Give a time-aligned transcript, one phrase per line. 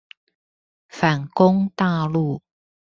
[0.89, 2.41] 反攻大陸